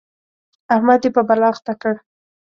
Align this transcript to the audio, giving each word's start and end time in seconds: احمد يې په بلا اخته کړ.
احمد 0.73 1.01
يې 1.05 1.09
په 1.15 1.21
بلا 1.27 1.47
اخته 1.53 1.73
کړ. 1.81 1.93